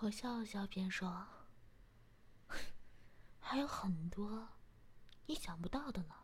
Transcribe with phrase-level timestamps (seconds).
[0.00, 1.26] 我笑了笑，便说
[3.40, 4.46] ：“还有很多
[5.24, 6.14] 你想不到的呢。”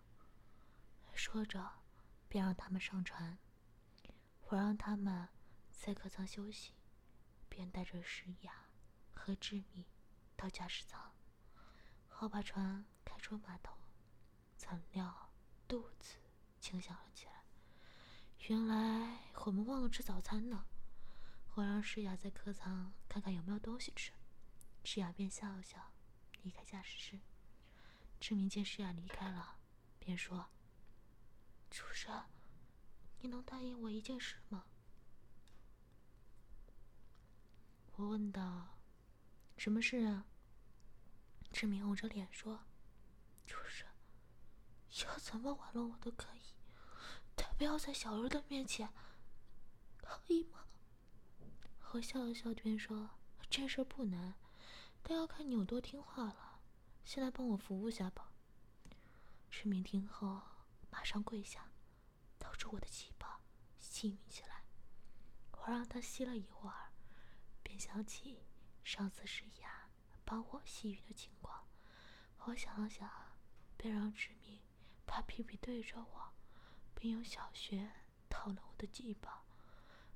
[1.15, 1.73] 说着，
[2.29, 3.39] 便让他们上船。
[4.49, 5.27] 我让他们
[5.71, 6.73] 在客舱休息，
[7.49, 8.67] 便带着诗雅
[9.15, 9.87] 和志敏
[10.37, 11.13] 到驾驶舱，
[12.09, 13.75] 好把船开出码头。
[14.55, 15.31] 怎料
[15.67, 16.17] 肚子
[16.61, 17.43] 轻响了起来，
[18.49, 20.67] 原来我们忘了吃早餐呢。
[21.55, 24.13] 我让诗雅在客舱看看有没有东西吃，
[24.85, 25.93] 诗雅便笑了笑，
[26.43, 27.21] 离开驾驶室。
[28.19, 29.59] 志明见诗雅离开了，
[29.99, 30.51] 便说
[31.69, 32.25] ：“主人，
[33.21, 34.65] 你能答应我一件事吗？”
[37.97, 38.79] 我问道
[39.59, 40.27] ：“什么事啊？”
[41.53, 42.65] 志明红着脸说
[43.47, 43.87] ：“主人。”
[45.05, 46.55] 要怎么玩弄我都可以，
[47.35, 48.93] 但不要在小柔的面前，
[49.99, 50.67] 可以吗？
[51.95, 53.11] 我笑了笑，便说
[53.51, 54.35] ：“这事不难，
[55.03, 56.61] 但要看你有多听话了。
[57.05, 58.33] 先来帮我服务下吧。”
[59.51, 60.41] 志明听后
[60.91, 61.71] 马上跪下，
[62.39, 63.41] 掏出我的鸡巴，
[63.77, 64.65] 吸吮起来。
[65.53, 66.93] 我让他吸了一会儿，
[67.63, 68.47] 便想起
[68.83, 69.91] 上次是雅
[70.25, 71.69] 帮我吸吮的情况。
[72.47, 73.07] 我想了想，
[73.77, 74.63] 便让志明。
[75.05, 76.33] 把屁屁对着我，
[76.95, 77.93] 并用小穴
[78.31, 79.45] 套了我的鸡巴。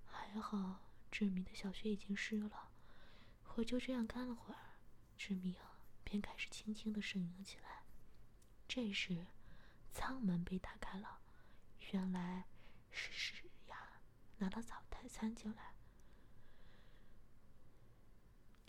[0.07, 0.81] 还好
[1.19, 2.69] 志明的小穴已经湿了，
[3.55, 4.77] 我就这样干了会儿，
[5.17, 5.57] 志明
[6.05, 7.85] 便开始轻轻的呻吟起来。
[8.69, 9.27] 这时，
[9.95, 11.23] 舱门被打开了，
[11.91, 12.45] 原来
[12.91, 14.03] 是诗雅
[14.37, 15.73] 拿了早餐进来。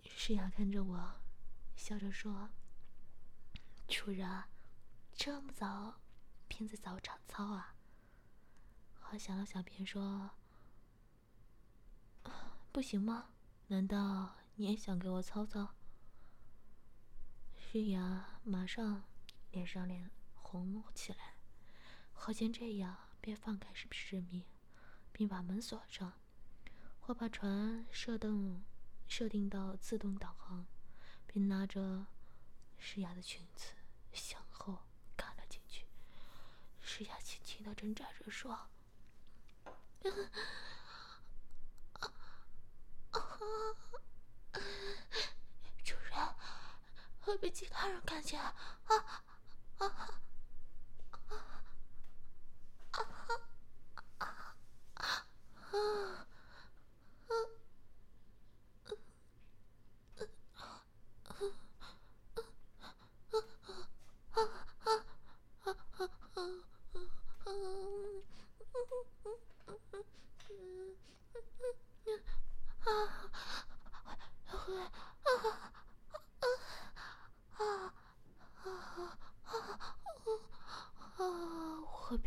[0.06, 1.22] 诗雅看着我，
[1.76, 2.52] 笑着说
[3.90, 4.46] ：“主人，
[5.14, 6.00] 这么早？”
[6.48, 7.76] 偏在早场操啊！
[9.12, 10.32] 我想了想，便说
[12.78, 13.30] ：“不行吗？
[13.70, 15.74] 难道你也想给我操操？”
[17.58, 19.04] 诗雅马上
[19.50, 21.38] 脸上脸红起来。
[22.28, 24.46] 我见这样，便放开是志明，
[25.12, 26.14] 并把门锁上。
[27.08, 28.64] 我把船设定
[29.08, 30.68] 设定到自动导航，
[31.26, 32.06] 并拿着
[32.78, 33.72] 诗雅的裙子
[34.14, 34.84] 向后
[35.16, 35.88] 赶了进去。
[36.80, 38.68] 诗雅轻轻的挣扎着说
[45.84, 46.36] ：“主人，
[47.22, 48.54] 会被其他人看见啊！”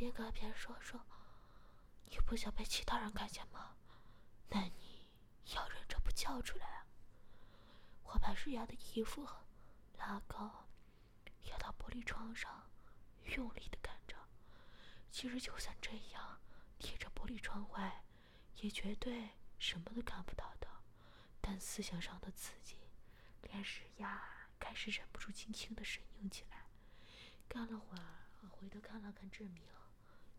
[0.01, 0.99] 我边干边说说
[2.09, 3.77] ：“你不想被其他人看见吗？
[4.49, 5.07] 那你
[5.55, 6.87] 要忍着不叫出来啊！”
[8.05, 9.29] 我把日雅的衣服
[9.99, 10.67] 拉高，
[11.45, 12.71] 压到玻璃窗上，
[13.37, 14.17] 用力的干着。
[15.11, 16.41] 其实就算这样，
[16.79, 18.03] 贴着玻璃窗外，
[18.63, 19.29] 也绝对
[19.59, 20.67] 什么都看不到的。
[21.43, 22.79] 但思想上的刺激，
[23.43, 26.65] 连日雅开始忍不住轻轻的呻吟起来。
[27.47, 28.17] 干了会儿。
[28.43, 29.63] 我回头看了看志明，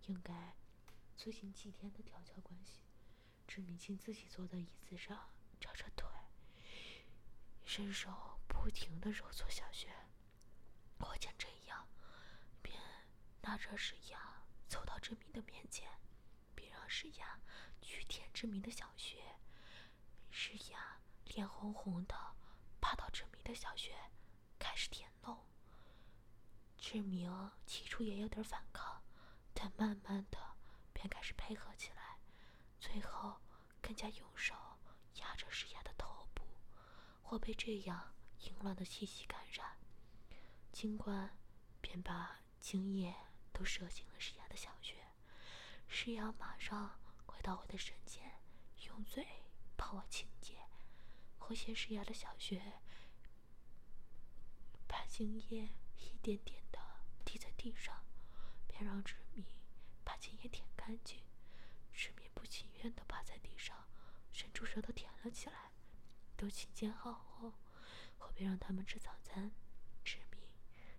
[0.08, 0.56] 应该
[1.16, 2.82] 最近几天的调教关系，
[3.48, 5.30] 志明竟自己坐在椅子上，
[5.60, 6.08] 叉着腿，
[7.64, 9.90] 伸手不停的揉搓小穴。
[10.98, 11.88] 我见这样，
[12.62, 12.80] 便
[13.42, 15.88] 拿着石牙走到志明的面前，
[16.56, 17.40] 并让石牙
[17.82, 19.22] 去舔志明的小穴。
[20.30, 22.16] 石牙脸红红的，
[22.80, 23.94] 爬到志明的小穴，
[24.58, 25.46] 开始舔弄。
[26.78, 29.01] 志明起初也有点反抗，
[29.64, 30.40] 但慢慢的
[30.92, 32.18] 便开始配合起来，
[32.80, 33.40] 最后
[33.80, 34.56] 更加用手
[35.18, 36.42] 压着石雅的头部。
[37.22, 39.78] 或被这样淫乱的气息感染，
[40.72, 41.38] 尽管
[41.80, 43.16] 便把精液
[43.54, 44.96] 都射进了石雅的小穴。
[45.88, 48.42] 石雅马上回到我的身前，
[48.88, 49.28] 用嘴
[49.78, 50.58] 帮我清洁。
[51.38, 52.82] 我见石雅的小穴
[54.88, 55.70] 把精液
[56.00, 56.80] 一点点的。
[57.24, 58.04] 滴在地上，
[58.68, 59.21] 便让志明
[60.04, 61.22] 把精液舔干净。
[61.94, 63.88] 志明不情愿地趴在地上，
[64.32, 65.72] 伸出舌头舔了起来。
[66.36, 67.54] 都清洁好后，
[68.18, 69.52] 我便让他们吃早餐。
[70.04, 70.42] 志明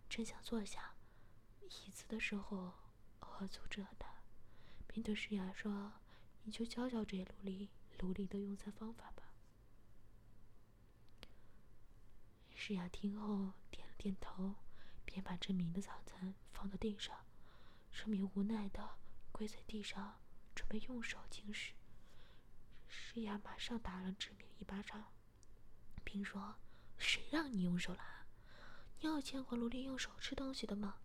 [0.08, 0.94] 正想坐下
[1.60, 2.72] 椅子的时候，
[3.18, 4.22] 我阻止了他，
[4.86, 5.94] 并对诗雅说
[6.44, 9.24] ：“你就教教这些奴隶奴隶的用餐方法吧。”
[12.54, 14.54] 诗雅听后点了点头，
[15.04, 17.26] 便把志明的早餐放到地上。
[17.92, 18.98] 志明无奈的
[19.30, 20.18] 跪在地上，
[20.54, 21.74] 准备用手进食。
[22.88, 25.12] 诗雅马上打了志明一巴掌，
[26.02, 26.56] 并说
[26.98, 28.26] ：“谁让你用手了？
[28.98, 30.96] 你有见过奴隶用手吃东西的吗？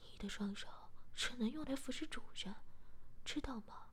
[0.00, 0.68] 你的双手
[1.14, 2.54] 只能用来服侍主人，
[3.24, 3.90] 知道吗？”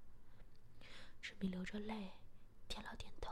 [1.22, 2.12] 志明流着泪，
[2.68, 3.31] 点了点头，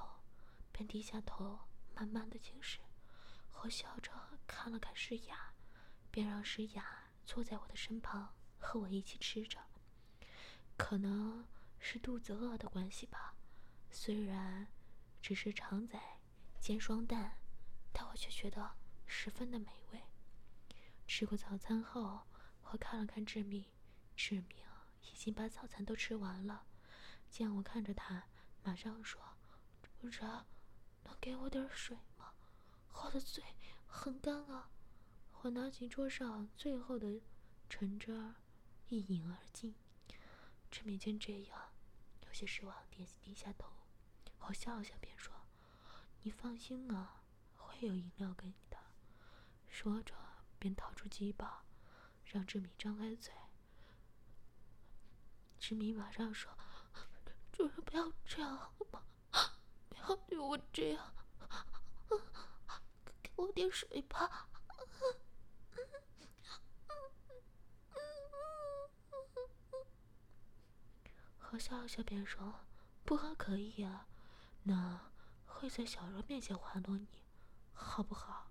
[0.72, 1.60] 便低下头，
[1.94, 2.80] 慢慢的进食。
[3.62, 4.12] 我笑着
[4.48, 5.54] 看了看诗雅，
[6.10, 9.60] 便让诗雅坐在我的身旁，和我一起吃着。
[10.78, 11.46] 可能
[11.80, 13.36] 是肚子饿的关系吧，
[13.92, 14.68] 虽然
[15.22, 16.00] 只是肠仔
[16.60, 17.38] 煎双蛋，
[17.92, 18.76] 但我却觉得
[19.06, 20.02] 十分的美味。
[21.06, 22.22] 吃过早餐后，
[22.62, 23.66] 我看了看志明，
[24.16, 24.58] 志明
[25.02, 26.64] 已经把早餐都吃完了。
[27.30, 28.24] 见我看着他，
[28.64, 29.22] 马上说
[29.82, 30.46] ：“主人，
[31.04, 32.32] 能给我点水吗？”
[32.94, 33.44] 我的嘴
[33.86, 34.70] 很干啊！
[35.42, 37.22] 我拿起桌上最后的
[37.70, 38.36] 橙汁儿，
[38.92, 39.74] 一饮而尽。
[40.70, 41.72] 志明见这样，
[42.28, 43.72] 有些失望，点低下头。
[44.40, 45.34] 我笑笑，便说
[46.24, 47.24] ：“你放心啊，
[47.56, 48.78] 会有饮料给你的。”
[49.70, 50.14] 说着，
[50.60, 51.64] 便掏出鸡巴，
[52.26, 53.34] 让志明张开嘴。
[55.58, 56.52] 志明马上说
[57.54, 59.04] ：“主人，不要这样好吗？
[59.88, 61.14] 不要对我这样。”
[63.24, 64.50] 给我点水吧。
[71.52, 72.62] 我笑笑，便说
[73.04, 74.08] ：“不喝可以啊，
[74.64, 75.12] 那
[75.46, 77.08] 会在小柔面前玩弄你，
[77.74, 78.50] 好不好？”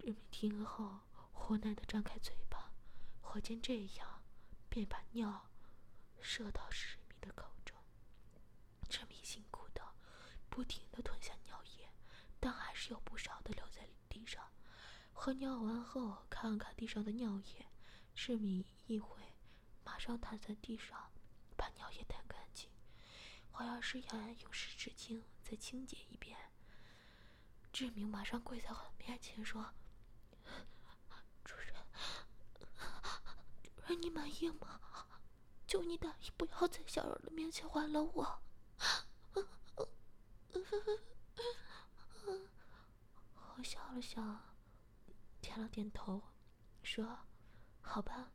[0.00, 1.00] 志明听后
[1.34, 2.72] 无奈的张开嘴巴，
[3.20, 4.22] 我见这样，
[4.70, 5.50] 便把尿
[6.20, 7.76] 射到志明的口中。
[8.88, 9.82] 志明辛苦的
[10.48, 11.90] 不停的吞下尿液。
[12.42, 14.42] 但还是有不少的留在地上。
[15.12, 17.66] 喝尿完后，看看地上的尿液，
[18.14, 19.34] 志明一会，
[19.84, 21.09] 马上躺在地上，
[21.60, 22.70] 把尿液掸干净。
[23.52, 26.38] 我要是要用湿纸巾再清洁一遍。
[27.70, 29.74] 志明马上跪在我面前说
[31.44, 31.74] ：“主人，
[33.62, 34.80] 主人，你满意吗？
[35.66, 38.42] 求你答应不要在小柔的面前玩了我。
[43.58, 44.22] ”我笑了笑，
[45.42, 46.22] 点了点头，
[46.82, 47.18] 说
[47.82, 48.32] ：“好吧，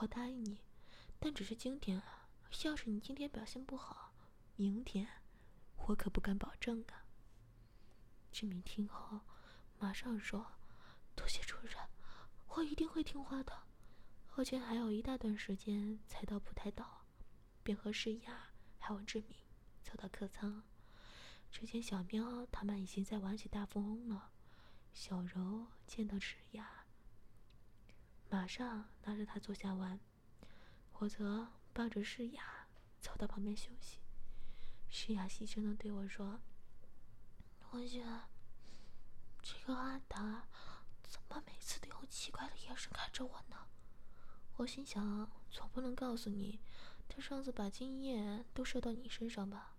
[0.00, 0.60] 我答应你，
[1.18, 2.15] 但只是今天啊。
[2.64, 4.12] 要是你今天表现不好，
[4.56, 5.06] 明天
[5.76, 7.04] 我可不敢保证啊。”
[8.32, 9.20] 志明听后，
[9.78, 10.52] 马上说
[11.16, 11.76] ：“多谢主人，
[12.48, 13.64] 我一定会听话的。”
[14.28, 17.06] 后见还有一大段时间才到普台岛，
[17.62, 19.36] 便和诗雅还有志明
[19.82, 20.62] 走到客舱。
[21.50, 24.32] 只见小喵他们已经在玩起大富翁了。
[24.92, 26.84] 小柔见到赤雅，
[28.28, 29.98] 马上拉着他坐下玩。
[30.92, 32.66] 否则抱着诗雅
[33.02, 33.98] 走到旁边休息。
[34.88, 36.40] 诗雅细声的对我说
[37.68, 38.22] ：“我觉得
[39.42, 40.48] 这个阿达
[41.02, 43.66] 怎么每次都用奇怪的眼神看着我呢？”
[44.56, 46.60] 我心想，总不能告诉你，
[47.10, 49.74] 他上次把精液都射到你身上吧？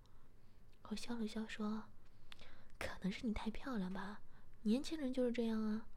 [0.83, 1.85] 我笑了笑说
[2.77, 4.21] ：“可能是你太漂亮吧，
[4.61, 5.87] 年轻人就是这样啊。”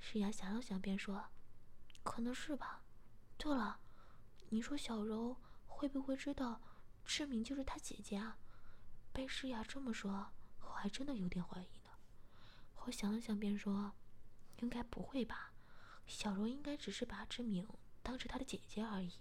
[0.00, 1.26] 诗雅想了想，便说
[2.02, 2.82] ：“可能是吧。
[3.36, 3.78] 对了，
[4.50, 5.36] 你说小柔
[5.66, 6.60] 会不会知道
[7.04, 8.38] 志明就是她姐姐啊？”
[9.12, 11.90] 被诗雅这么说，我还真的有点怀疑呢。
[12.84, 13.92] 我想了想，便说
[14.60, 15.52] ：“应该不会吧？
[16.06, 17.68] 小柔应该只是把志明
[18.02, 19.12] 当成她的姐姐而已。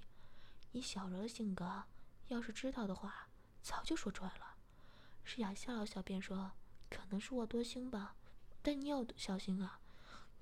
[0.71, 1.83] 以小柔的性格，
[2.27, 3.27] 要是知道的话，
[3.61, 4.55] 早就说出来了。”
[5.23, 6.51] 诗雅笑了笑，便说
[6.89, 8.15] ：“可能是我多心吧，
[8.61, 9.79] 但你要小心啊！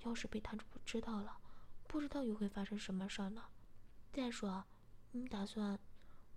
[0.02, 1.38] 要是被他知道了，
[1.88, 3.46] 不知道又会发生什么事儿呢。
[4.14, 4.64] 再说，
[5.18, 5.80] 你打算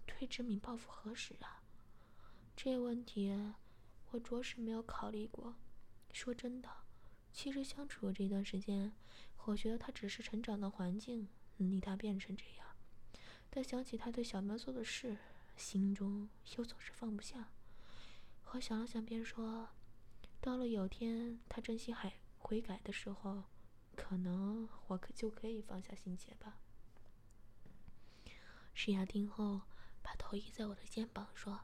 [0.06, 1.60] 推志明报复何时啊？
[2.54, 3.36] 这问题
[4.12, 5.56] 我着实没有考虑过。
[6.12, 6.68] 说真的，
[7.32, 8.92] 其实相处这段时间，
[9.46, 12.68] 我觉得他只是成长的环境令他变成这样。
[13.50, 15.16] 但想起他对小苗做的事，
[15.56, 17.50] 心中又总是放不下。”
[18.52, 19.70] 我想了想，便说
[20.40, 23.42] ：“到了有天他真心悔悔改的时候，
[23.96, 26.60] 可能我可就可以放下心结吧。”
[28.80, 29.62] 诗雅听后，
[30.02, 31.62] 把头依在我的肩膀说：“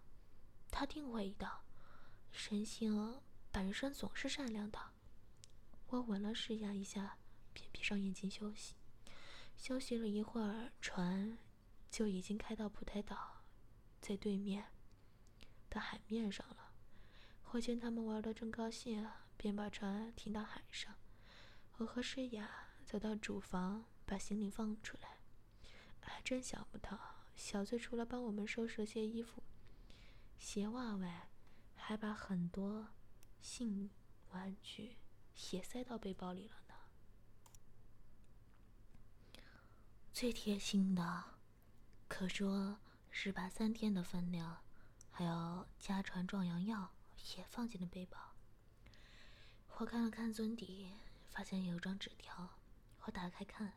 [0.69, 1.49] 他定会的，
[2.33, 4.81] 神性本身总是善良的。”
[5.87, 7.17] 我吻了诗雅一下，
[7.53, 8.75] 便闭上眼睛休息。
[9.57, 11.39] 休息了一会儿，船
[11.89, 13.45] 就已经开到普台岛，
[14.01, 14.73] 在对面
[15.71, 16.73] 的海面上了。
[17.53, 20.93] 我见他们玩的正高兴，便把船停到海上。
[21.77, 22.51] 我和诗雅
[22.85, 25.14] 走到主房，把行李放出来。
[26.05, 26.99] 还真想不到，
[27.35, 29.43] 小翠除了帮我们收拾了些衣服、
[30.39, 31.29] 鞋袜外，
[31.75, 32.89] 还把很多
[33.41, 33.91] 性
[34.31, 34.97] 玩具
[35.51, 36.75] 也塞到背包里了呢。
[40.13, 41.25] 最贴心的，
[42.07, 42.79] 可说
[43.11, 44.63] 是把三天的分量，
[45.11, 46.93] 还有家传壮阳药
[47.37, 48.19] 也放进了背包。
[49.77, 50.93] 我看了看尊底，
[51.31, 52.49] 发现有张纸条，
[53.03, 53.73] 我打开看，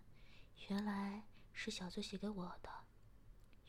[0.70, 1.24] 原来
[1.60, 2.70] 是小翠写给我的。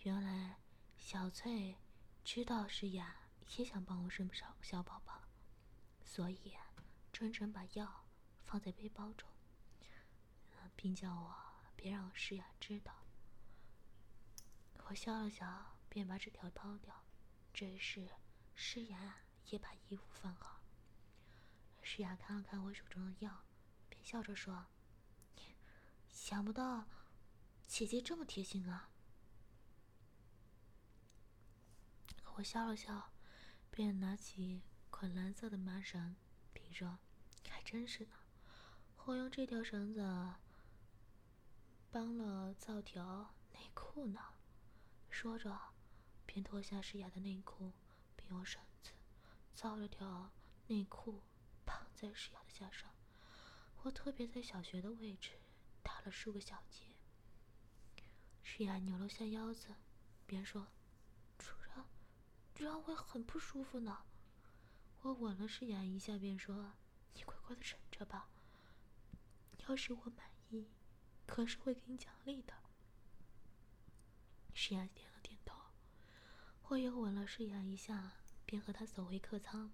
[0.03, 0.59] 原来
[0.99, 1.75] 小翠
[2.23, 3.17] 知道诗雅
[3.57, 5.23] 也想帮我生小小宝宝，
[6.05, 6.55] 所以
[7.11, 8.05] 专程把药
[8.45, 9.27] 放在背包中，
[10.77, 11.35] 并叫我。
[11.75, 12.93] 别让诗雅知道。
[14.85, 17.05] 我笑了笑，便把纸条抛掉。
[17.55, 18.11] 这时，
[18.55, 19.17] 诗雅
[19.47, 20.61] 也把衣服放好。
[21.81, 23.45] 诗雅看了看我手中的药，
[23.89, 24.67] 便笑着说
[26.11, 26.85] ：“想不到，
[27.69, 28.91] 姐姐这么贴心啊。”
[32.35, 33.13] 我笑了笑，
[33.71, 36.17] 便拿起捆蓝色的麻绳，
[36.53, 36.99] 并说
[37.49, 38.17] ：“还真是呢，
[39.05, 40.01] 我用这条绳子。”
[41.91, 44.21] 帮了造条内裤呢，
[45.09, 45.57] 说着，
[46.27, 47.73] 便脱下诗雅的内裤，
[48.15, 48.93] 并用绳子
[49.55, 50.31] 造了条
[50.67, 51.23] 内裤
[51.65, 52.95] 绑在诗雅的下上。
[53.83, 55.41] 我特别在小穴的位置
[55.83, 56.88] 打了数个小结。
[58.51, 59.75] 诗雅扭了下腰子，
[60.27, 60.69] 便说
[61.37, 61.85] ：“主人，
[62.55, 63.99] 这样会很不舒服呢。”
[65.03, 66.73] 我吻了诗雅一下，便说
[67.13, 68.31] ：“你乖乖的忍着吧。
[69.67, 70.67] 要是我满意。”
[71.27, 72.55] 可是会给你奖励的。
[74.55, 75.55] 诗雅点了点头，
[76.69, 78.15] 我又吻了诗雅一下，
[78.47, 79.71] 便和她走回客舱。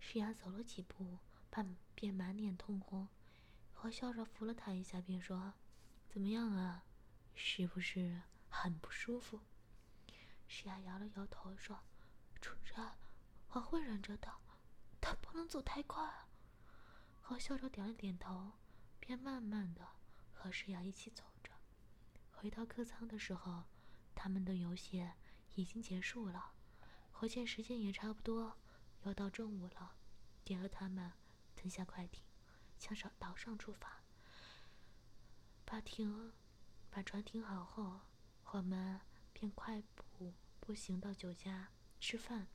[0.00, 3.08] 诗雅走了几步，半便满脸通红。
[3.82, 5.54] 我笑着扶了她一下，便说
[6.10, 6.82] ：“怎么样啊？
[7.34, 9.40] 是不是很不舒服？”
[10.46, 11.80] 诗雅摇了摇头说
[12.40, 12.92] ：“主人，
[13.48, 14.32] 我会忍着的，
[15.00, 16.26] 但不能走太快。”
[17.28, 18.52] 我笑着点了点头，
[19.00, 19.86] 便慢慢的。
[20.32, 21.50] 和诗雅一起走着，
[22.30, 23.64] 回到客舱的时候，
[24.14, 25.10] 他们的游戏
[25.54, 26.52] 已经结束了。
[27.20, 28.58] 我见时间也差不多，
[29.04, 29.96] 要到中午了，
[30.44, 31.10] 便和他们
[31.54, 32.22] 登下快艇，
[32.78, 34.02] 向上岛上出发。
[35.64, 36.34] 把停，
[36.94, 38.02] 把船停好后，
[38.52, 39.00] 我们
[39.32, 42.46] 便快步步行到酒家吃饭，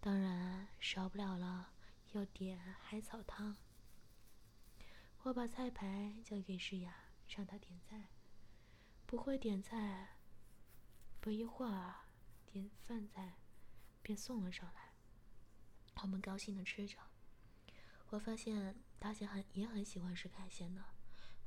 [0.00, 1.74] 当然少不了了，
[2.12, 3.58] 要点海草汤。
[5.20, 6.94] 我把菜牌交给诗雅。
[7.36, 8.08] 让她点菜，
[9.04, 10.16] 不会点菜，
[11.20, 12.06] 不一会儿，
[12.46, 13.36] 点饭菜
[14.00, 14.94] 便送了上来。
[16.00, 16.96] 我们高兴的吃着。
[18.08, 20.86] 我发现大家很也很喜欢吃海鲜呢。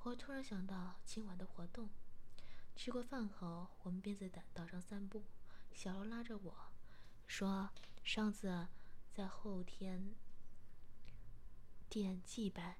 [0.04, 1.90] 我突然想到今晚的活动。
[2.76, 5.24] 吃过饭后，我们便在岛岛上散步。
[5.74, 6.72] 小柔拉着我
[7.28, 7.70] 说
[8.04, 8.68] ：“上次
[9.14, 10.16] 在后天
[11.90, 12.78] 殿祭拜。”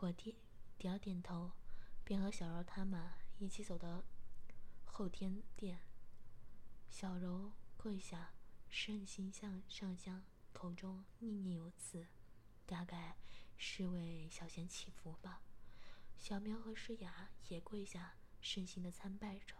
[0.00, 0.36] 我点
[0.78, 1.52] 点了点头。
[2.04, 4.02] 便和小柔他们一起走到
[4.84, 5.80] 后天殿。
[6.90, 8.34] 小柔跪下，
[8.68, 12.06] 身心向上香，口中念念有词，
[12.66, 13.16] 大概
[13.56, 15.42] 是为小贤祈福吧。
[16.18, 19.54] 小苗和诗雅也跪下，身心的参拜着。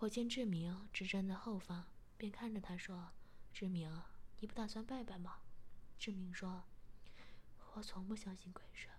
[0.00, 3.12] 我见志明只站在后方，便看着他说
[3.54, 4.02] ：“志明，
[4.40, 5.40] 你不打算拜拜吗？”
[6.00, 6.64] 志明说
[7.74, 8.90] ：“我从不相信鬼神，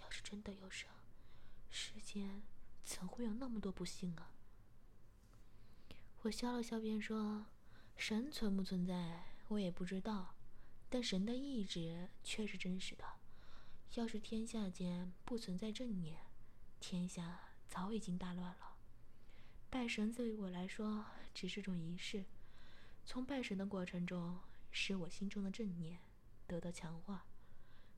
[0.00, 0.88] 要是真的有神。”
[1.70, 2.42] 世间
[2.82, 4.32] 怎会有那么多不幸啊？
[6.22, 7.46] 我笑了笑，便说
[7.98, 10.34] ：“神存不存在，我也不知道，
[10.88, 13.04] 但神的意志却是真实的。
[13.94, 16.18] 要是天下间不存在正念，
[16.80, 18.76] 天下早已经大乱了。
[19.68, 21.04] 拜神对于我来说
[21.34, 22.24] 只是种仪式，
[23.04, 24.38] 从拜神的过程中，
[24.70, 25.98] 使我心中的正念
[26.46, 27.26] 得到强化。”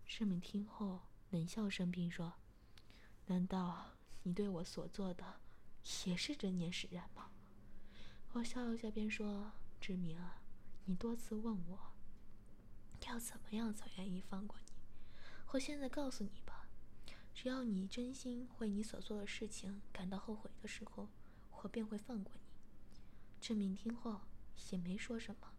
[0.06, 2.32] 市民听后冷笑声，并说。
[3.26, 3.90] 难道
[4.22, 5.40] 你对我所做的
[6.06, 7.30] 也是真念使然吗？
[8.32, 10.40] 我笑了笑，便说：“志明啊，
[10.86, 11.92] 你多次问我
[13.06, 14.72] 要怎么样才愿意放过你，
[15.48, 16.55] 我现在告诉你吧，
[17.36, 21.10] 只要你真心为你所做的事情感到后悔的时候，
[21.62, 22.40] 我便会放过你。”
[23.38, 24.22] 志敏听后
[24.70, 25.52] 也没说什么。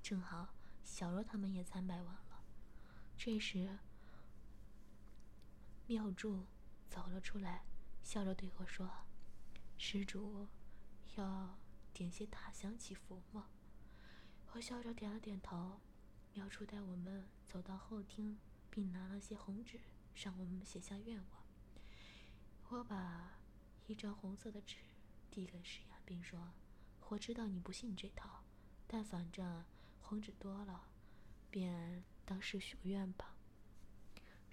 [0.00, 2.44] 正好小若他们也参拜完了，
[3.18, 3.78] 这时
[5.88, 6.46] 妙祝。
[6.88, 7.64] 走了出来，
[8.04, 8.88] 笑着对我说
[9.76, 10.46] ：“施主，
[11.16, 11.58] 要
[11.92, 13.48] 点些塔香祈福吗？”
[14.54, 15.80] 我笑着点了点头。
[16.34, 18.38] 妙珠带我们走到后厅，
[18.70, 19.80] 并拿了些红纸，
[20.14, 21.44] 让我们写下愿望。
[22.68, 23.38] 我把
[23.86, 24.76] 一张红色的纸
[25.30, 26.52] 递给石雅，并说
[27.08, 28.44] ：“我知道你不信这套，
[28.86, 29.64] 但反正
[30.00, 30.88] 红纸多了，
[31.50, 33.36] 便当是许个愿吧。”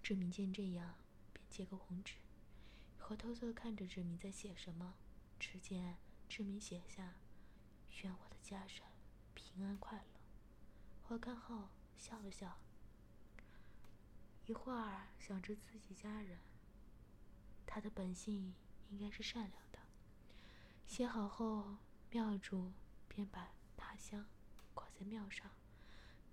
[0.04, 0.96] 志明见这样，
[1.32, 2.16] 便接过红纸。
[3.10, 4.96] 我偷偷看着志明在写什么，
[5.40, 5.98] 只见
[6.30, 7.16] 志明写下
[8.04, 8.82] ：“愿我的家人
[9.34, 10.22] 平安快乐。”
[11.10, 12.58] 我看后笑了笑，
[14.46, 16.40] 一会儿想着自己家人，
[17.66, 18.54] 他的本性
[18.90, 19.80] 应该是善良的。
[20.86, 21.78] 写好后，
[22.10, 22.74] 庙主
[23.08, 24.26] 便把他香
[24.74, 25.50] 挂在庙上。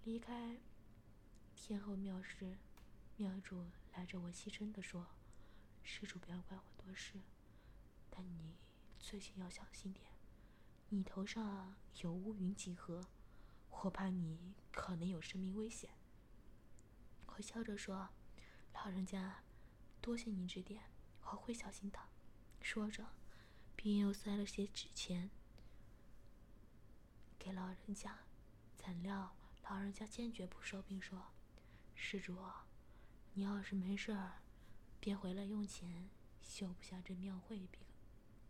[0.05, 0.59] 离开
[1.55, 2.57] 天后庙时，
[3.17, 5.07] 庙主拉着我细声地说
[5.85, 7.21] ：“施主不要怪我多事，
[8.09, 8.57] 但你
[8.99, 10.07] 最近要小心点，
[10.89, 13.07] 你头上有乌云集合。”
[13.83, 15.91] 我怕你可能有生命危险。
[17.39, 18.09] 我笑着说
[18.75, 19.45] ：“老人家，
[20.01, 20.83] 多谢您指点，
[21.23, 21.99] 我会小心的。”
[22.61, 23.07] 说着，
[23.77, 25.31] 便又塞了些纸钱
[27.39, 28.19] 给老人家。
[28.77, 29.37] 怎料
[29.69, 31.29] 老人家坚决不收，并说
[31.95, 32.37] ：“施主，
[33.35, 34.41] 你要是没事儿，
[34.99, 36.11] 便回来用钱
[36.43, 37.85] 修不下这庙会便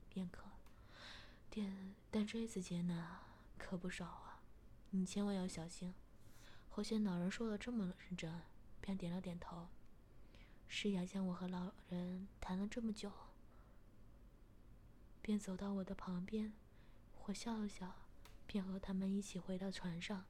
[0.08, 0.48] 便可。
[1.50, 3.18] 但但这次劫难
[3.58, 4.40] 可不少啊。”
[4.90, 5.92] 你千万要小心。
[6.70, 8.40] 后见老人说的这么认真，
[8.88, 9.68] 便点了点头。
[10.66, 13.12] 诗雅见我和老人谈了这么久，
[15.20, 16.54] 便走到我的旁边。
[17.26, 17.92] 我笑了笑，
[18.46, 20.24] 便和他们一起回到船上。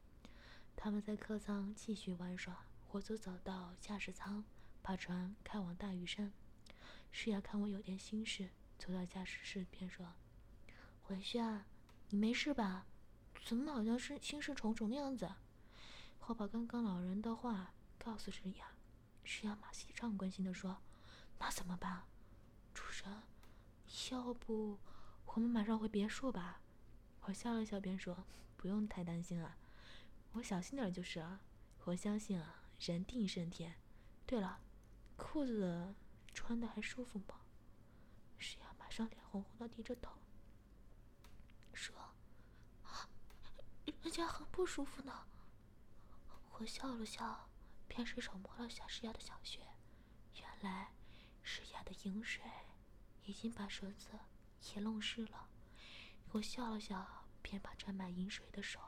[0.75, 4.43] 他们在客舱继续玩耍，我则走到驾驶舱，
[4.83, 6.33] 把船开往大屿山。
[7.13, 10.15] 诗雅看我有点心事，走到驾驶室便说
[11.03, 11.67] ：“回去啊，
[12.09, 12.89] 你没事吧？”
[13.47, 15.31] 怎么好像是心事重重的样子？
[16.27, 18.67] 我把刚刚老人的话告诉诗雅，
[19.25, 20.79] 诗雅马西畅关心的说
[21.39, 22.05] ：“那怎么办？
[22.73, 23.23] 主神，
[24.11, 24.79] 要不
[25.27, 26.61] 我们马上回别墅吧？”
[27.23, 28.25] 我笑了笑，便说
[28.57, 29.59] ：“不用太担心啊，
[30.33, 31.41] 我小心点就是了。
[31.85, 33.75] 我相信啊，人定胜天。
[34.27, 34.61] 对了，
[35.17, 35.95] 裤子
[36.33, 37.41] 穿的还舒服吗？”
[38.39, 40.13] 诗雅马上脸红红的，低着头。
[41.75, 41.95] 说
[44.03, 45.27] 人家很不舒服呢。
[46.53, 47.48] 我笑了笑，
[47.89, 49.61] 便随手摸了下石雅的小穴，
[50.37, 50.93] 原来
[51.43, 52.43] 石雅的饮水
[53.25, 54.11] 已经把绳子
[54.75, 55.49] 也弄湿了。
[56.33, 58.79] 我笑了笑，便把沾满饮水的手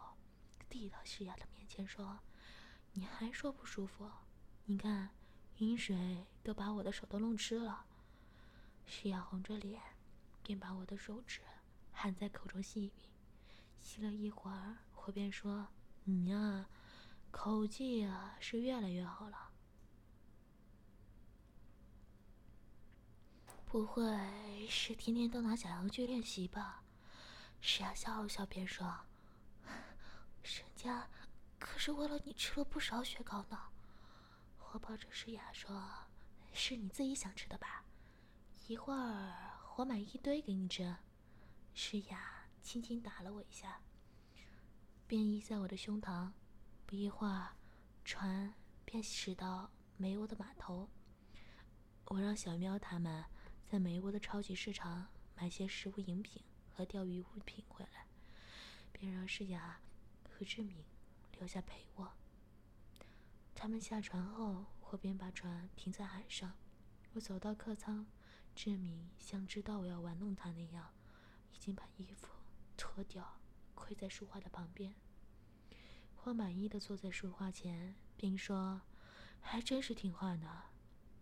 [0.68, 2.20] 递到石雅的面前，说
[2.92, 4.10] ：“你还说不舒服？
[4.66, 5.10] 你看，
[5.56, 7.86] 饮水都把我的手都弄湿了。”
[8.86, 9.80] 石雅红着脸，
[10.42, 11.40] 便把我的手指
[11.92, 12.92] 含在口中吸吮，
[13.80, 14.78] 吸了一会儿。
[15.06, 15.68] 我便说
[16.04, 16.68] ：“你呀，
[17.30, 19.50] 口技啊是越来越好了。
[23.66, 24.04] 不会
[24.68, 26.82] 是天天都拿假洋去练习吧？”
[27.62, 29.04] 石雅笑了笑，便说
[30.42, 31.08] ：“人家
[31.58, 33.58] 可是为了你吃了不少雪糕呢。”
[34.72, 35.88] 我抱着诗雅说
[36.52, 37.84] ：“是你自己想吃的吧？
[38.66, 39.34] 一会儿
[39.76, 40.96] 我买一堆给你吃。”
[41.74, 43.80] 诗雅轻轻打了我一下。
[45.06, 46.30] 便依在我的胸膛，
[46.90, 47.54] 不一会儿，
[48.04, 48.52] 船
[48.84, 50.88] 便驶到梅窝的码头。
[52.06, 53.24] 我让小喵他们
[53.64, 56.42] 在梅窝的超级市场买些食物、饮品
[56.74, 58.08] 和钓鱼物品回来，
[58.90, 59.80] 便让诗雅
[60.28, 60.84] 和志敏
[61.38, 62.10] 留下陪我。
[63.54, 66.54] 他们下船后，我便把船停在海上。
[67.12, 68.04] 我走到客舱，
[68.56, 70.92] 志敏像知道我要玩弄他那样，
[71.52, 72.26] 已经把衣服
[72.76, 73.38] 脱掉。
[73.76, 74.92] 跪在书画的旁边，
[76.24, 78.82] 我满意的坐在书画前，并说
[79.40, 80.64] ：“还真是听话呢，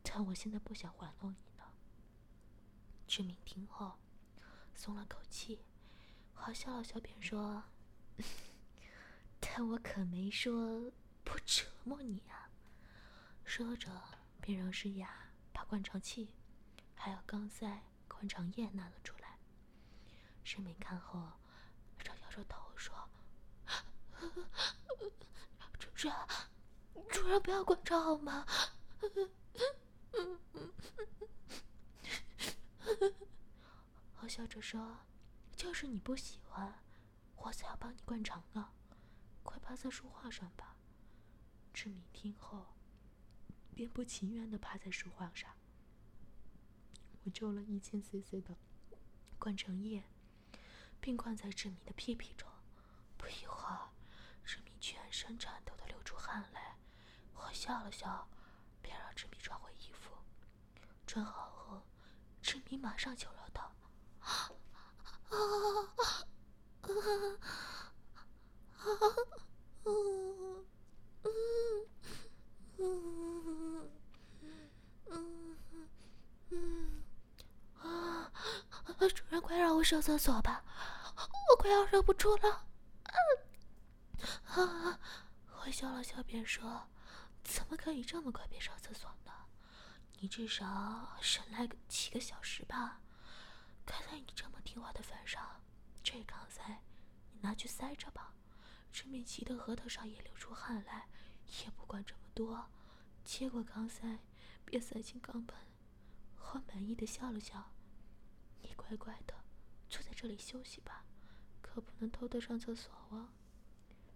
[0.02, 1.64] 但我现在不想玩弄你呢。”
[3.06, 3.98] 志明听后
[4.74, 5.64] 松了口气，
[6.34, 7.62] 好笑了笑，便说
[9.40, 10.90] ：“但我可没说
[11.22, 12.50] 不折磨你啊。”
[13.46, 13.90] 说着，
[14.40, 16.34] 便让诗雅把灌肠器
[16.94, 19.38] 还有刚塞、灌肠液拿了出来。
[20.44, 21.38] 志明看后摇。
[22.30, 22.94] 着头说
[26.06, 26.14] ：“人，
[27.08, 28.46] 主人不要关照好吗？”
[34.20, 34.98] 我笑着说
[35.56, 36.82] ：“就是你不喜欢，
[37.36, 38.70] 我才要帮你灌肠呢。
[39.42, 40.76] 快趴在书画上吧。”
[41.74, 42.66] 志敏听后，
[43.74, 45.50] 便不情愿的趴在书画上。
[47.24, 48.56] 我浇了一千 CC 的
[49.38, 50.04] 灌肠液。
[51.00, 52.50] 并灌在志明的屁屁中，
[53.16, 53.92] 不一会儿，
[54.44, 55.72] 志明全身颤抖
[56.08, 56.74] 出汗来。
[57.34, 58.26] 我笑了笑，
[58.80, 60.10] 便让志明穿回衣服。
[61.06, 61.82] 穿好后，
[62.40, 63.70] 志明马上求饶道
[64.24, 64.50] ：“啊
[65.28, 65.36] 啊啊
[68.78, 68.86] 啊！
[69.84, 70.64] 嗯
[71.24, 71.28] 嗯
[72.78, 72.88] 嗯
[75.10, 75.58] 嗯
[76.48, 77.04] 嗯
[77.82, 78.32] 啊！
[79.14, 80.64] 主人，快让我上厕所吧，
[81.50, 82.64] 我快要忍不住了。”
[84.48, 84.98] 啊！
[85.70, 86.88] 笑了笑，便说
[87.44, 89.32] ：“怎么可以这么快便上厕所呢？
[90.20, 93.00] 你至少省来个几个小时吧。
[93.86, 95.62] 看在你这么听话的份上，
[96.02, 96.82] 这钢塞
[97.32, 98.34] 你拿去塞着吧。”
[98.90, 101.08] 志明急得额头上也流出汗来，
[101.62, 102.68] 也不管这么多，
[103.22, 104.18] 接过钢塞
[104.64, 105.56] 便塞进钢盆。
[106.36, 107.72] 我满意的笑了笑
[108.62, 109.34] ：“你乖乖的
[109.88, 111.04] 坐在这里休息吧，
[111.60, 113.28] 可不能偷偷上厕所哦。”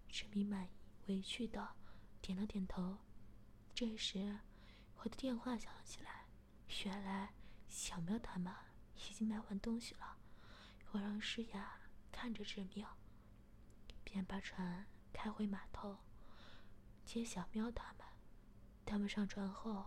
[0.09, 1.75] 志明满意、委屈的
[2.21, 2.99] 点了点头。
[3.75, 4.39] 这时，
[4.97, 6.27] 我的电话响了起来。
[6.85, 7.35] 原来
[7.69, 8.53] 小喵他们
[8.95, 10.17] 已经买完东西了。
[10.91, 12.87] 我让诗雅看着志明，
[14.05, 15.99] 便把船开回码头，
[17.05, 18.07] 接小喵他们。
[18.85, 19.87] 他们上船后，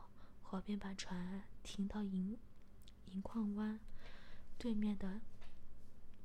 [0.50, 2.38] 我便把船停到银
[3.06, 3.80] 银矿湾
[4.58, 5.22] 对面的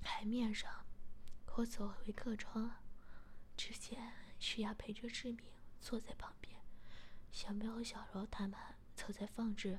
[0.03, 0.87] 海面上。
[1.57, 2.71] 我走回客舱。
[3.57, 6.59] 只见徐雅陪着志明坐在旁边，
[7.31, 8.59] 小喵和小柔他们
[8.97, 9.79] 则在放置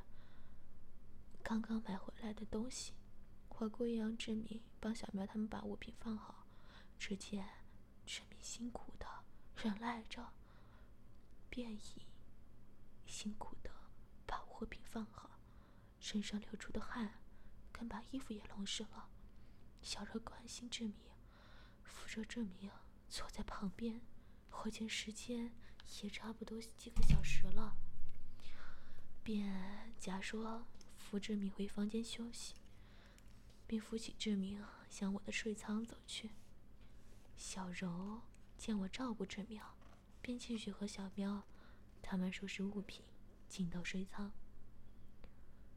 [1.41, 2.93] 刚刚买回来的东西。
[3.49, 6.45] 我故意让志明帮小喵他们把物品放好。
[6.99, 7.43] 只见
[8.05, 9.07] 志明辛苦的
[9.55, 10.31] 忍耐着，
[11.49, 12.05] 便已
[13.07, 13.71] 辛苦的
[14.27, 15.39] 把物品放好，
[15.99, 17.19] 身上流出的汗
[17.71, 19.09] 跟把衣服也弄湿了。
[19.81, 20.95] 小柔关心志明，
[21.83, 22.69] 扶着志明。
[23.09, 23.99] 坐在旁边，
[24.51, 25.51] 火箭时间
[26.03, 27.75] 也差不多几个小时了，
[29.23, 32.53] 便假说扶志明回房间休息，
[33.65, 36.29] 并扶起志明向我的睡舱走去。
[37.35, 38.21] 小柔
[38.55, 39.59] 见我照顾志明，
[40.21, 41.41] 便继续和小喵
[42.03, 43.03] 他们收拾物品，
[43.49, 44.31] 进到睡舱。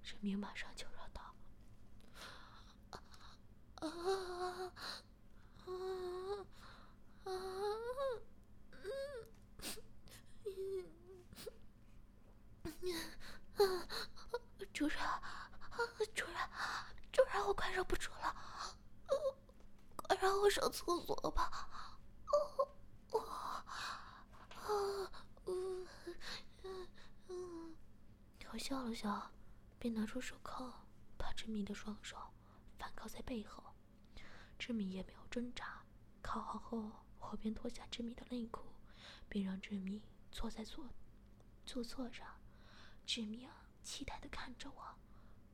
[0.02, 1.34] 志明马上就绕道
[2.90, 3.00] ：“啊
[3.78, 4.74] 啊啊！”
[5.64, 6.46] 啊，嗯，
[13.56, 13.74] 嗯，
[14.84, 14.98] 主人，
[16.14, 16.36] 主人，
[17.10, 18.36] 主人，我快忍不住了，
[19.96, 21.68] 快让我上厕所吧，
[22.30, 22.68] 我，
[23.12, 23.64] 我，啊，
[25.46, 25.88] 嗯，
[26.64, 26.88] 嗯，
[27.28, 27.76] 嗯，
[28.52, 29.30] 我笑了笑，
[29.78, 30.70] 便拿出手铐，
[31.16, 32.18] 把志明的双手
[32.78, 33.64] 反铐在背后，
[34.58, 35.82] 志明也没有挣扎，
[36.20, 36.90] 铐好后。
[37.30, 38.60] 我便脱下志明的内裤，
[39.30, 40.84] 并让志明坐在座
[41.64, 42.26] 座座上。
[43.06, 43.48] 志明
[43.84, 44.98] 期待的看着我，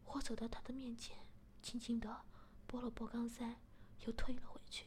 [0.04, 1.26] 我走到他的面前，
[1.60, 2.24] 轻轻的
[2.66, 3.60] 拨了拨钢塞，
[4.06, 4.86] 又推了回去。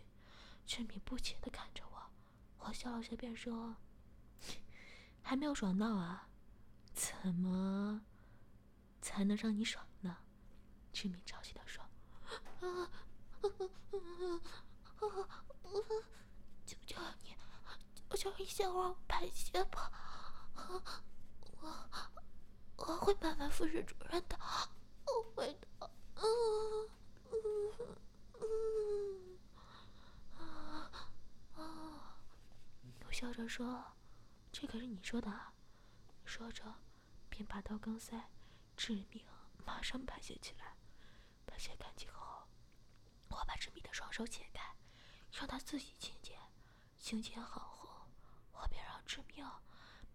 [0.66, 2.10] 志明不解的看着我，
[2.60, 3.76] 我笑了笑，便说
[5.22, 6.30] ：“还没有爽到啊？
[6.94, 8.02] 怎么
[9.02, 10.18] 才能让你爽呢？”
[10.94, 11.84] 志明着急的说
[12.34, 12.90] ：“啊，啊，
[13.42, 15.44] 啊，啊，啊
[16.66, 17.36] 求求你，
[18.10, 19.92] 求求你先让我排泄吧，
[20.56, 21.04] 啊
[23.54, 24.38] 会慢慢服侍主任的，
[25.06, 25.68] 我会的，
[26.16, 26.90] 嗯
[27.30, 27.36] 嗯
[28.42, 29.38] 嗯
[30.38, 30.90] 啊
[31.56, 32.18] 啊！
[33.06, 33.84] 我笑着说
[34.52, 35.32] ：“这可是你说的。”
[36.26, 36.64] 说着，
[37.30, 38.32] 便拔刀刚塞，
[38.76, 39.24] 志明
[39.66, 40.76] 马上排泄起来。
[41.46, 42.48] 排泄干净后，
[43.30, 44.76] 我把志明的双手解开，
[45.32, 46.40] 让他自己清洁。
[46.98, 48.08] 清洁好后，
[48.54, 49.46] 我便让志明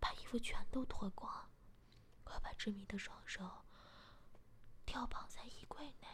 [0.00, 1.48] 把衣服全都脱光。
[2.30, 3.64] 我把志明的双手
[4.84, 6.06] 吊绑在衣柜内，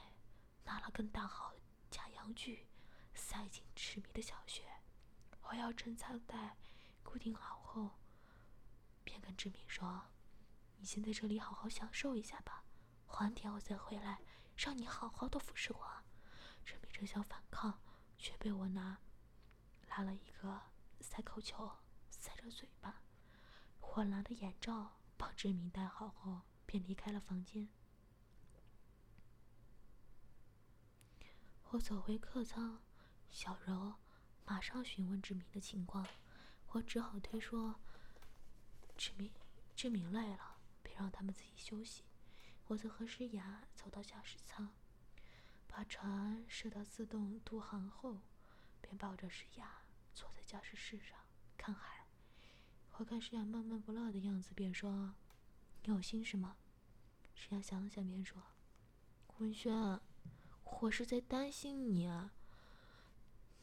[0.64, 1.54] 拿了根大号
[1.90, 2.68] 假阳具
[3.14, 4.64] 塞进志明的小穴。
[5.42, 6.56] 我要正仓带
[7.02, 7.98] 固定好后，
[9.04, 10.06] 便跟志明说
[10.78, 12.64] ：“你先在这里好好享受一下吧，
[13.18, 14.20] 晚点我再回来，
[14.56, 16.02] 让你好好的服侍我。”
[16.64, 17.80] 志明正想反抗，
[18.18, 18.98] 却被我拿。
[19.88, 20.60] 拉了一个
[21.00, 21.70] 塞口球，
[22.10, 23.02] 塞着嘴巴。
[23.80, 27.68] 我拿的眼罩帮志明戴好后，便离开了房间。
[31.70, 32.82] 我走回客舱，
[33.30, 33.94] 小柔
[34.44, 36.06] 马上询问志明的情况，
[36.68, 37.80] 我只好推说
[38.96, 39.32] 志明
[39.74, 42.04] 志明累了，便让他们自己休息。
[42.66, 44.72] 我则和诗雅走到驾驶舱，
[45.66, 48.22] 把船设到自动渡航后，
[48.80, 49.82] 便抱着诗雅。
[50.14, 51.18] 坐在驾驶室上
[51.58, 51.93] 看海，
[52.96, 55.14] 我看诗雅闷闷不乐的样子，便说
[55.82, 56.56] ：“你有心事吗？”
[57.34, 58.40] 诗雅想了想，便说
[59.38, 60.00] ：“文轩，
[60.80, 62.32] 我是在担心你啊。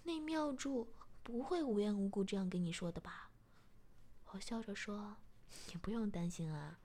[0.03, 3.29] 那妙柱不会无缘无故这样跟你说的吧？”
[4.31, 5.15] 我笑着说
[5.71, 6.79] ：“你不用担心啊，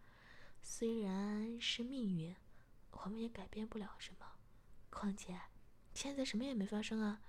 [0.63, 2.37] 虽然是命运，
[2.93, 4.27] 我们也改变不了什么。
[4.89, 5.37] 况且，
[5.95, 7.21] 现在什么也没发生啊。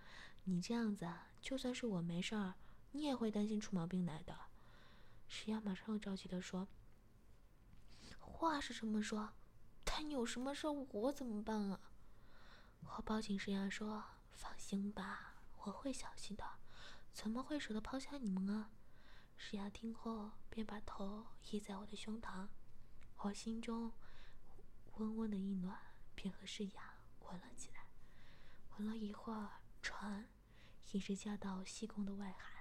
[0.44, 2.54] 你这样子，就算是我没事儿，
[2.92, 4.38] 你也会担心出毛病来的。”
[5.28, 6.68] 石雅马上又着急的说
[8.20, 9.34] ：“话是这么说，
[9.84, 11.80] 但有什么事我怎么办啊？”
[12.82, 15.36] 我抱紧石雅说：“放心吧，
[15.66, 16.44] 我会小心的，
[17.12, 18.72] 怎么会舍得抛下你们啊？”
[19.36, 22.48] 石雅听后便把头依在我的胸膛，
[23.18, 23.92] 我心中
[24.94, 25.78] 温温的一暖，
[26.16, 27.86] 便和石雅吻了起来。
[28.78, 30.28] 吻了一会儿，船
[30.92, 32.57] 一直驾到西宫的外海。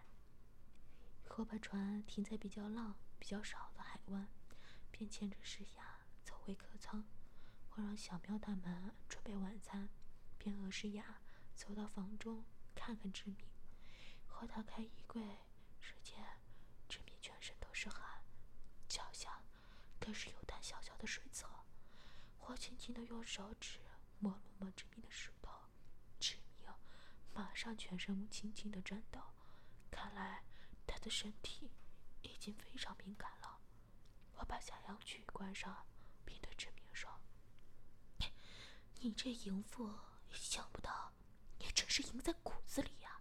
[1.38, 4.27] 我把船停在比较浪比较少的海湾，
[4.90, 7.05] 便牵着诗雅走回客舱。
[7.72, 9.90] 我让小喵他们准备晚餐，
[10.38, 11.20] 便和诗雅
[11.55, 12.42] 走到房中
[12.75, 13.37] 看看志明。
[14.40, 15.20] 我打开衣柜，
[15.79, 16.25] 只见
[16.88, 18.22] 志明全身都是汗，
[18.88, 19.42] 脚下
[20.01, 21.44] 更是有滩小小的水渍。
[22.46, 23.81] 我轻轻地用手指
[24.20, 25.53] 摸了摸志明的石头，
[26.18, 26.72] 志明
[27.35, 29.20] 马上全身轻轻地颤抖，
[29.90, 30.46] 看来。
[30.87, 31.70] 他的身体
[32.22, 33.61] 已经非常敏感了。
[34.35, 35.87] 我把下阳具关上，
[36.25, 37.11] 并对志明说
[39.01, 39.90] ：“你这淫妇，
[40.31, 41.12] 想不到
[41.59, 43.20] 你真是淫在骨子里呀！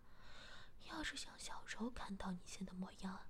[0.85, 3.27] 要是像小柔看到你现在模样，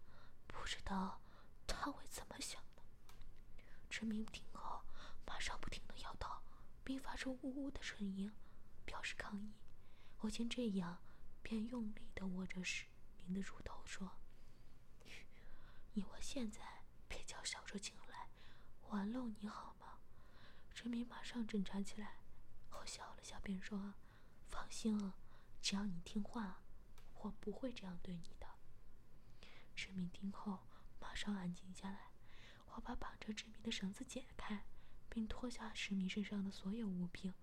[0.47, 1.21] 不知道
[1.65, 2.83] 他会怎么想呢？”
[3.89, 4.83] 志明听后，
[5.25, 6.41] 马上不停的摇头，
[6.83, 8.31] 并发出呜呜的声音，
[8.83, 9.53] 表示抗议。
[10.19, 11.01] 我见这样，
[11.41, 14.11] 便用力的握着志明的乳头说。
[15.97, 16.59] 你我现在
[17.07, 18.27] 别叫小周进来，
[18.89, 19.99] 玩弄你好吗？
[20.73, 22.17] 陈明马上挣扎起来，
[22.71, 23.93] 我笑了笑，便说
[24.51, 25.13] ：“放心，
[25.61, 26.61] 只要你听话，
[27.21, 28.45] 我不会这样对你的。”
[29.73, 30.67] 陈明听后
[30.99, 32.11] 马上安静下来。
[32.73, 34.65] 我把绑着陈明的绳子解开，
[35.07, 37.33] 并脱下石明身上的所有物品，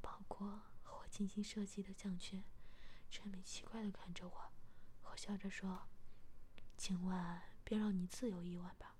[0.00, 2.42] 包括我精心设计的项圈。
[3.10, 4.52] 陈明奇怪的看着我，
[5.02, 5.86] 我笑着说
[6.78, 8.96] ：“今晚。”便让你自由一晚吧，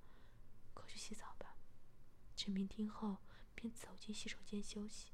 [0.74, 1.56] 快去洗澡吧。
[2.36, 3.18] 陈明听后
[3.54, 5.10] 便走进洗手间休息。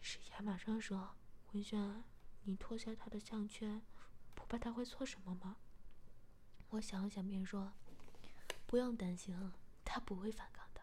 [0.00, 1.16] 石雅马上说
[1.52, 2.04] ：“文轩，
[2.44, 3.82] 你脱下他的项圈，
[4.34, 5.56] 不怕他会做什么吗？”
[6.70, 7.72] 我想了想便说
[8.66, 9.52] ：“不用担心，
[9.84, 10.80] 他不会反抗的。”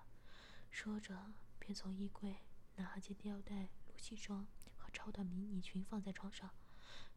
[0.69, 2.35] 说着便从衣柜
[2.75, 4.45] 拿件吊带露脐装
[4.77, 6.51] 和超短迷你裙放在床上。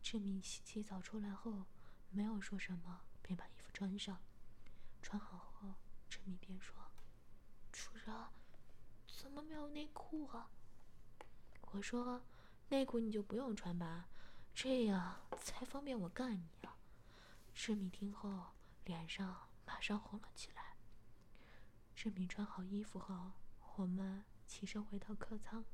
[0.01, 1.67] 志明洗洗澡出来后
[2.11, 3.03] 没有说什么。
[3.21, 4.19] 便把衣穿上，
[5.01, 5.73] 穿好后，
[6.11, 6.75] 陈敏便说
[7.71, 8.13] ：“主人，
[9.07, 10.51] 怎么没有内裤啊？”
[11.71, 12.21] 我说
[12.71, 14.09] ：“内裤你就不用穿吧，
[14.53, 16.77] 这样才方便我干你啊。”
[17.55, 18.47] 志敏听后，
[18.85, 20.75] 脸上马上红了起来。
[21.95, 23.31] 志敏穿好衣服后，
[23.77, 25.65] 我们起身回到客舱，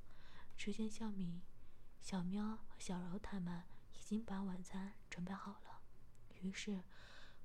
[0.58, 1.40] 只见小敏、
[2.02, 3.62] 小喵和小柔他们
[3.94, 5.80] 已经把晚餐准备好了，
[6.42, 6.82] 于是。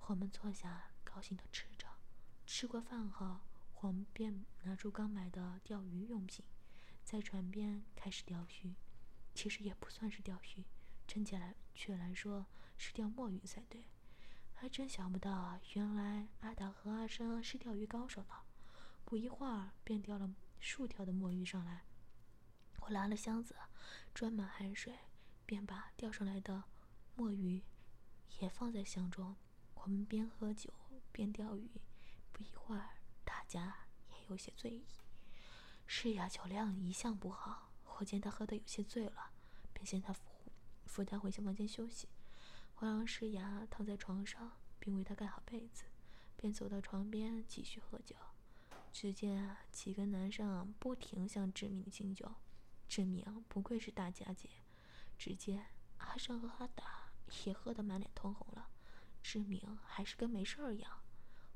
[0.10, 1.86] 我们坐下，高兴的吃着。
[2.43, 3.41] 吃过饭后，
[3.82, 6.43] 我们便拿出刚买的钓鱼用品，
[7.06, 8.74] 在船边开始钓鱼。
[9.36, 10.65] 其实也不算是钓鱼，
[11.06, 13.86] 真切来却来说是钓墨鱼才对。
[14.56, 18.34] 还真想不到，原来阿达和阿生是钓鱼高手呢。
[19.06, 21.84] 不一会儿，便钓了数条的墨鱼上来。
[22.80, 23.56] 我拿了箱子，
[24.15, 24.98] 装满海水，
[25.45, 26.63] 便把钓上来的
[27.15, 27.62] 墨鱼
[28.39, 29.36] 也放在箱中。
[29.81, 30.71] 我们边喝酒
[31.11, 31.69] 边钓鱼，
[32.31, 34.85] 不一会儿，大家也有些醉意。
[35.87, 39.31] 诗雅酒量一向不好，我见她喝得有些醉了，
[39.73, 40.21] 便先她扶
[40.85, 42.07] 扶她回房间休息。
[42.75, 45.85] 我让诗雅躺在床上，并为她盖好被子，
[46.35, 48.15] 便走到床边继续喝酒。
[48.91, 52.35] 只见几个男生不停向志明敬酒，
[52.87, 54.49] 志明不愧是大家姐。
[55.17, 57.11] 只见阿胜和阿达
[57.45, 58.69] 也喝得满脸通红了。
[59.21, 61.01] 志明还是跟没事儿一样，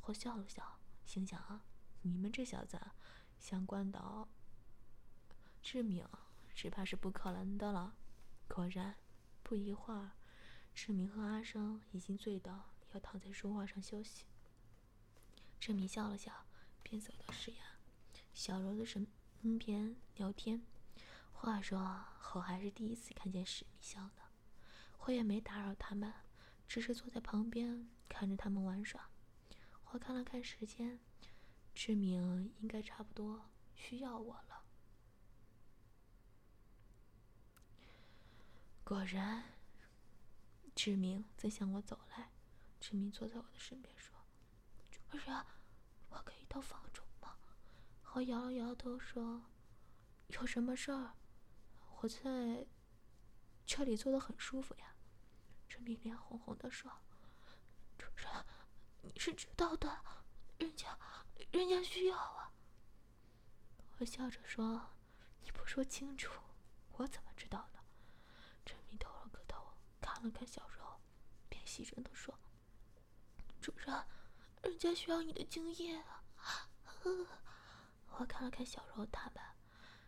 [0.04, 1.66] 我笑了笑，心想啊，
[2.02, 2.80] 你们这小子
[3.40, 4.28] 想关倒
[5.62, 6.08] 志明，
[6.54, 7.96] 只怕是不可能的了。
[8.48, 8.96] 果然，
[9.42, 10.12] 不一会儿，
[10.76, 14.26] 志明和阿生已经醉倒，要躺在书画上休息。
[15.60, 16.46] 志明笑了笑，
[16.84, 17.64] 便走到石雅、
[18.34, 19.08] 小柔的身
[19.58, 20.62] 边聊天。
[21.32, 21.80] 话说，
[22.36, 24.22] 我还是第一次看见史密笑的，
[25.00, 26.14] 我也没打扰他们。
[26.68, 29.10] 只是坐在旁边看着他们玩耍。
[29.92, 31.00] 我看了看时间，
[31.76, 34.64] 志明应该差不多需要我了。
[38.84, 39.44] 果然，
[40.76, 42.30] 志明在向我走来。
[42.80, 44.14] 志明坐在我的身边说
[44.92, 45.46] ：“主人，
[46.10, 47.38] 我可以到房中吗？”
[48.14, 49.44] 我摇了摇头说
[50.28, 51.14] ：“有什么事儿？
[52.02, 52.68] 我在
[53.66, 54.93] 这里坐的很舒服呀。”
[55.84, 56.90] 志明脸红红的说
[58.00, 58.46] ：“主人，
[59.02, 60.02] 你是知道的，
[60.58, 60.98] 人家，
[61.52, 62.54] 人家需要啊。”
[64.00, 64.94] 我笑着说
[65.44, 66.42] ：“你不说清楚，
[66.94, 67.82] 我怎么知道呢？”
[68.66, 71.02] 陈明头了个头，看了看小柔，
[71.50, 72.34] 便细声的说。
[73.60, 74.06] 主人，
[74.62, 76.24] 人家需要你的精液啊！
[78.08, 79.44] 我看了看小柔他们，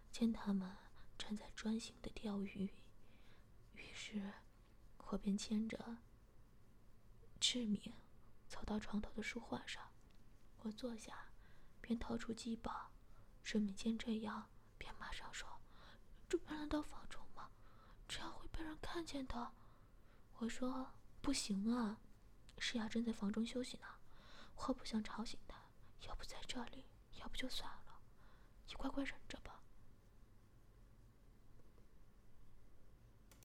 [0.10, 0.74] 见他们
[1.18, 2.74] 正在专心的钓鱼，
[3.74, 4.32] 于是
[5.08, 5.98] 我便牵着
[7.39, 7.94] 志明
[8.48, 9.91] 走到床头的书画上。
[10.60, 11.30] 我坐下，
[11.80, 12.91] 便掏出鸡宝。
[13.44, 15.48] 志明见这样，便马上说
[16.28, 17.52] ：“主人能到房中吗？
[18.08, 19.52] 这样会被人看见的。”
[20.39, 20.91] 我说
[21.22, 22.00] ：“不行啊。”
[22.58, 23.86] 诗雅正在房中休息呢，
[24.56, 25.62] 我不想吵醒她。
[26.08, 26.86] 要不在这里，
[27.20, 28.02] 要不就算了。
[28.68, 29.62] 你乖乖忍着吧，